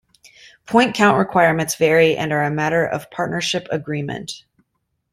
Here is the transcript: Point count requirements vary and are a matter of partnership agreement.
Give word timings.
Point 0.65 0.95
count 0.95 1.19
requirements 1.19 1.75
vary 1.75 2.17
and 2.17 2.33
are 2.33 2.41
a 2.41 2.49
matter 2.49 2.83
of 2.83 3.11
partnership 3.11 3.67
agreement. 3.69 4.43